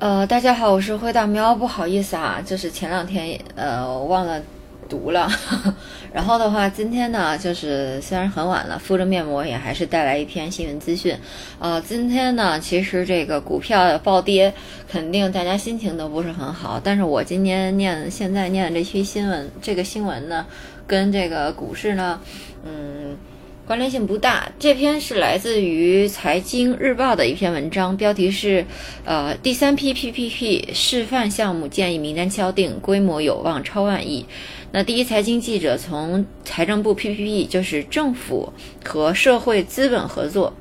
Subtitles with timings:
[0.00, 4.40] 呃，大家好，我是灰大喵，不好意思啊，就是前两天呃忘了
[4.88, 5.28] 读了，
[6.14, 11.16] 然后的话，今天呢就是虽然很晚了，敷着面膜也还是带来一篇新闻资讯。
[11.58, 14.54] 啊，今天呢其实这个股票暴跌，
[14.88, 20.46] 肯定大家心情都不是很好，但是我今天念现在念的这期新闻，这个新闻呢
[20.86, 22.20] 跟这个股市呢，
[22.64, 23.16] 嗯。
[23.68, 24.50] 关联性不大。
[24.58, 28.64] 这篇是来自于财经日报的一篇文章，标题是
[29.04, 34.24] “呃，第三批 PPP 示范项目建议名单敲定，规模有望超万亿”。
[34.72, 38.50] 那第一财经记者从财政部 PPP，就是政府
[38.82, 40.54] 和社会资本合作。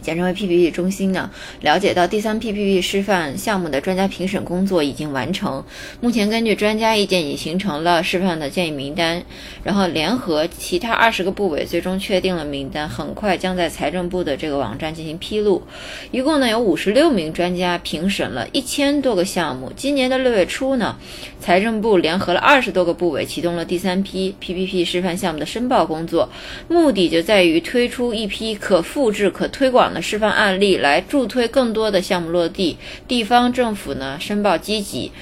[0.00, 5.62] 简称为 PPP 中心呢，了解到第三 PPP 示范项目的专家评审工作已经完成，
[6.00, 9.22] 目前根据专家意见已形成了示范的建议名单，
[9.62, 15.62] 然后联合其他二十个部委最终确定了名单，很快将在财政部的这个网站进行披露。
[16.10, 19.70] 一共呢有五十六名专家评审了一千多个项目。
[19.76, 20.96] 今年的六月初呢，
[21.40, 26.28] 财政部联合了二十多个部委启动了第三批 PPP 示范项目的申报工作，
[26.68, 29.89] 目的就在于推出一批可复制、可推广。
[29.92, 32.76] 的示范案例来助推更多的项目落地，
[33.08, 35.12] 地方政府呢申报积极。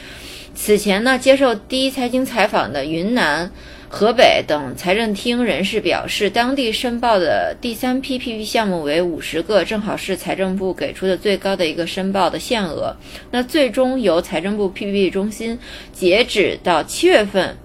[0.55, 3.49] 此前呢，接受第一财经采访的云南、
[3.89, 12.97] 河北等财政厅人士表示，当地申报的第三批 PP 项目为五十个，正好是财政部给出的最高的一个申报的限额。
[13.31, 15.57] 那最终由财政部 PP 中心
[15.93, 17.57] 截止到七月份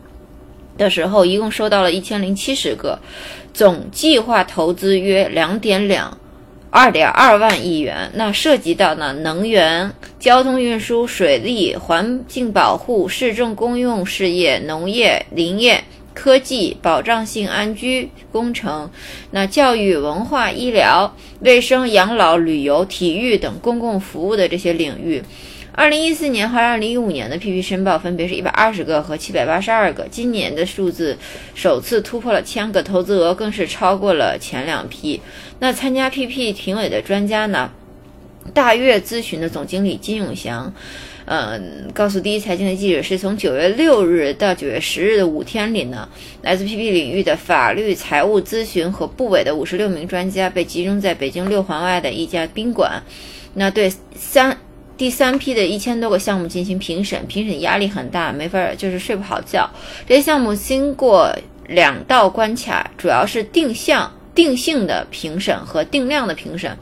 [0.78, 3.00] 的时候，一共收到了一千零七十个，
[3.56, 6.16] 总计划投资约两点两。
[6.76, 15.84] 二点二万亿元，那涉及到呢能源、交通运输、水利、环境保护、市政公用事业、农业、林业、
[16.16, 18.90] 科技、保障性安居工程，
[19.30, 25.22] 那教育、文化、医疗、卫生、养老、旅游、体育等公共服务的这些领域。
[25.76, 31.18] 二零一四年和二零一五年的 PP 申报分别是一百二十个和七百八十二个，今年的数字
[31.56, 35.20] 首次突破了千个，投资额更是超过了前两批。
[35.58, 37.72] 那参加 PP 评委的专家呢？
[38.54, 40.72] 大悦咨询的总经理金永祥，
[41.26, 46.08] 嗯，告诉第一财经的记者，是从九月六日到九月十日的五天里呢，
[46.44, 53.02] 来自 PP 领域的法律、财务咨询和部委的五十六名专家被集中在北京六环外的一家宾馆，
[53.56, 54.56] 那对三。
[55.04, 59.70] 第三批的一千多个项目进行评审，评审压力很大，没法就是睡不好觉。
[60.08, 61.30] 这些项目经过
[61.68, 66.78] 两道关卡，主要是定向、定性的评审和定量的评审。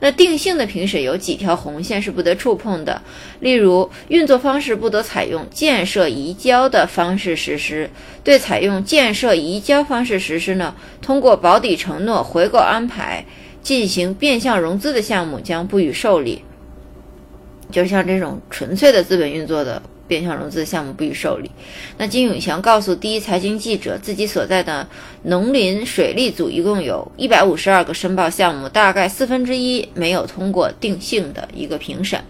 [0.00, 3.02] 那定性的评审有几条红线是不得触碰的，
[3.40, 7.90] 例如运作方式不得采用建设移交的方式实施。
[8.24, 13.22] 对采用建设移交方式实施呢，通过保底承诺、回购安排
[13.60, 16.40] 进行变相融资的项目将不予受理。
[17.70, 21.50] 就像这种纯粹的资本运作的变相融资项目不予受理。
[21.98, 24.86] 那金永祥告诉第一财经记者，自己所在的
[25.22, 32.20] 农林水利组一共有一百五十二个申报项目，大概四分之一没有通过定性的一个评审。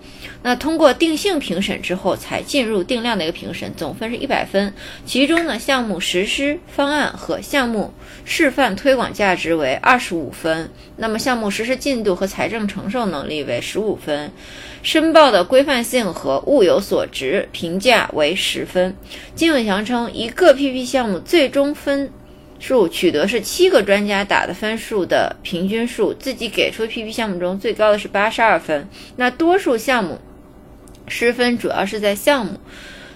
[0.42, 4.72] 那通过定性评审之后，才进入定量的一个评审，总分是一百分。
[5.04, 7.92] 其中呢，项目实施方案和项目
[8.24, 14.30] 示范推广价值为二十五分，那么项目实施进度和财政承受能力为十五分，
[14.84, 18.94] 申报的规范性和物有所值评评价为十分。
[19.34, 22.08] 金永祥称，一个 PP 项目最终分
[22.60, 28.88] 数取得是七个专家打的分数的平均数，自己给出 PP 项目中最高的是八十二分。
[29.16, 30.20] 那多数项目。
[31.08, 32.58] 失分主要是在项目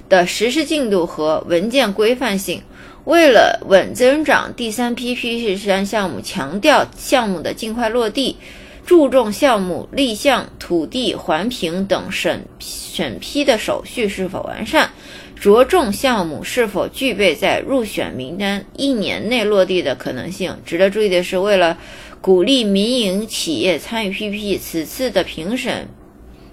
[0.09, 2.63] 的实施进度和文件规范性。
[3.05, 8.37] 为了稳增长，第三批 PP 示范项目强调项目的尽快落地，
[8.85, 14.91] 注重项目立项、土地环评等审审批的手续是否完善，
[15.39, 20.57] 着重项目是否具备在入选名单一年内落地的可能性。
[20.67, 21.79] 值得注意的是，为了
[22.21, 25.89] 鼓励民营企业参与 PP，此次的评审。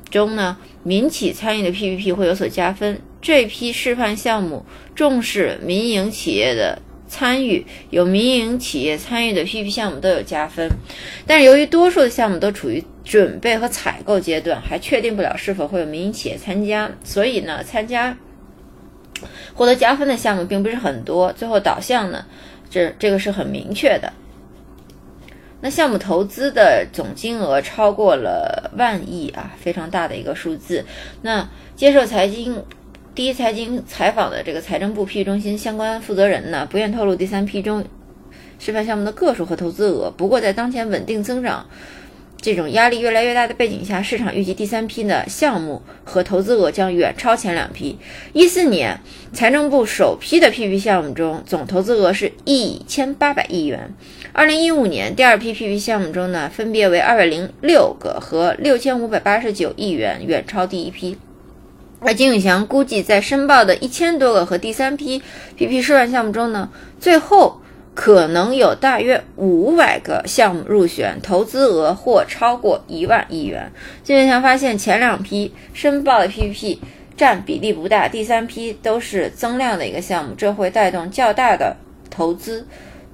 [0.10, 3.02] 中呢，民企参与的 PPP 会有所加分。
[3.20, 4.64] 这批示范项目
[4.96, 10.70] 重视民营企业的参与，有民营企业参与的 PP 项目都有加分。
[11.26, 18.18] 但是由于多数的项目都处于准备和采购阶段，还确定不了是否会有民营企业参加，所以呢，参加
[19.54, 21.32] 获得加分的项目并不是很多。
[21.34, 22.26] 最后导向呢，
[22.70, 24.12] 这这个是很明确的。
[25.60, 30.86] 那项目投资的总金额超过了万亿啊，非常大的一个数字。
[31.24, 32.64] 那接受财经
[33.18, 37.84] 第一财经采访的这个财政部批中心相关负责人呢，不愿透露第三批中
[38.60, 40.14] 示范项目的个数和投资额。
[40.16, 41.66] 不过在当前稳定增长
[42.40, 47.98] 这种压力越来越大的背景下，市场预计第三批的项目和投资额将远超前两批。
[48.34, 49.00] 一四年，
[49.34, 53.92] 财政部首批的 PP 项目中总投资额是一千八百亿元。
[54.32, 61.18] 二零一五年，第二批 PP 项目中呢，分别为二百零六个和六千五百八十九亿元，远超第一批。
[62.00, 65.22] 而金永祥估计，在申报的一千多个和第三批
[65.58, 67.62] PP 示范项目中呢，最后。
[68.00, 73.72] 可能有大约五百个项目入选，投资额或超过一万亿元。
[74.04, 76.78] 金永祥发现，前两批申报的 PPP
[77.18, 81.76] 占比例不大，第三批都是增量的一个项目，这会带动较大的
[82.12, 82.68] 投资，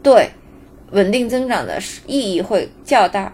[0.04, 0.30] 对
[0.92, 3.32] 稳定增长的意义会较大。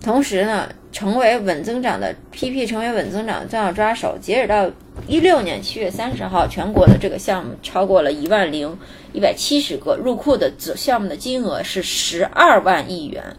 [0.00, 4.16] 同时呢，成为稳增长的 PP 成为稳增长的重要抓手。
[4.20, 4.70] 截止到
[5.08, 8.78] 一六年七月三十号，全国的这个项目超过了一万零
[9.12, 13.36] 一百七十个，入库的子项目的金额是十二万亿元。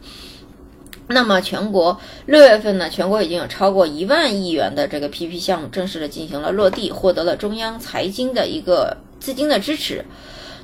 [1.08, 10.04] 那么，全国六月份呢，全国已经有超过一万亿元的这个 PP 项目正式的进行了落地，获得了中央财经的一个资金的支持。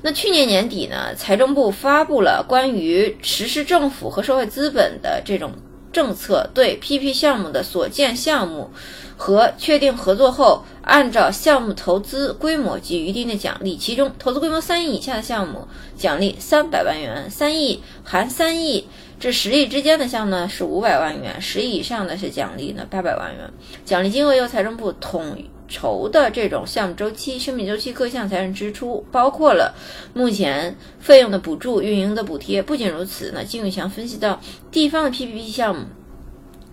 [0.01, 5.51] 那去年年底呢，财政部发布了关于实施政府和社会资本的这种。
[5.91, 8.69] 政策对 PP 项目的所建项目
[9.17, 13.75] 和确定合作后，按照项目投资规模给予一定的奖励。
[13.75, 18.87] 其中，投资规模三亿以下的项目奖励三百万元，三亿含三亿
[19.19, 23.51] 至十亿之间的项目呢是五百万元，十亿以上的是奖励呢八百万元。
[23.83, 25.37] 奖励金额由财政部统。
[25.69, 29.73] 筹的这种项目周期、生命周期各项财政支出，包括了
[30.13, 32.61] 目前费用的补助、运营的补贴。
[32.61, 35.85] 不仅如此，呢，金永强分析到，地方的 PPP 项目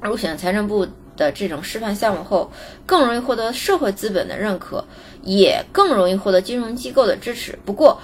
[0.01, 2.51] 入选财政部的这种示范项目后，
[2.85, 4.85] 更容易获得社会资本的认可，
[5.23, 7.59] 也更容易获得金融机构的支持。
[7.65, 8.01] 不过，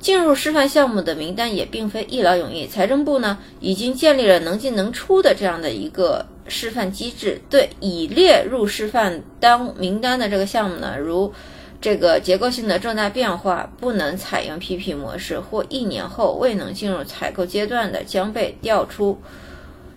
[0.00, 6.26] 进入示范项目的名单也并非一劳永逸，财政部呢已经建立了能进能出的这样的一个。
[6.52, 11.32] 示范机制对已列入示范单名单的这个项目呢，如
[11.80, 19.16] 这个结构性的重大变化不能采用 PP 模式，或一年后未能进入采购阶段的，将被调出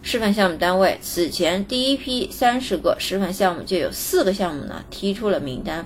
[0.04, 0.96] 示范项目单位。
[1.02, 5.84] 此前第一批三十个示范项目就有四个项目呢踢出了名单。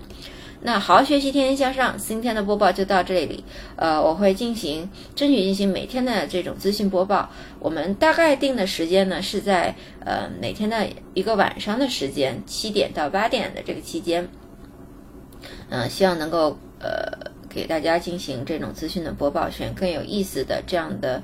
[0.68, 1.98] 那好好学习，天天向上。
[1.98, 3.42] 今天的播报就到这里，
[3.78, 7.30] 呃，我会进行争取进行每天的这种资讯播报。
[7.58, 9.74] 我们大概定的时间呢是在
[10.04, 14.28] 呃每天的一个晚上的时间，七点到八点的这个期间。
[15.70, 21.24] 嗯，希望能够呃给大家进行这种资讯的播报，选更有意思的这样的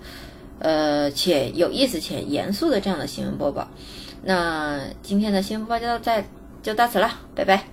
[0.59, 3.67] 呃且有意思且严肃的这样的新闻播报。
[4.23, 6.25] 那今天的新闻播报就到在
[6.61, 7.72] 就到此了，拜拜。